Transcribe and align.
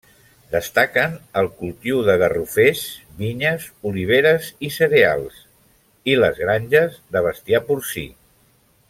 Destaquen 0.53 1.11
el 1.41 1.49
cultiu 1.59 1.99
de 2.07 2.15
garrofers, 2.23 2.81
vinyes, 3.19 3.67
oliveres 3.91 4.49
i 4.69 4.73
cereals, 4.79 5.37
i 6.15 6.17
les 6.25 6.45
granges 6.47 7.01
de 7.17 7.23
bestiar 7.29 7.63
porcí. 7.69 8.09